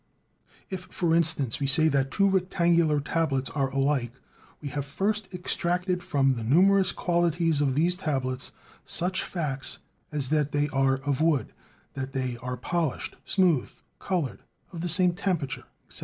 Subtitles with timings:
[0.71, 4.13] If, for instance, we say that two rectangular tablets are alike,
[4.59, 8.51] we have first extracted from the numerous qualities of these tablets
[8.83, 9.77] such facts
[10.11, 11.53] as that they are of wood,
[11.93, 13.69] that they are polished, smooth,
[13.99, 14.39] colored,
[14.73, 15.99] of the same temperature, etc.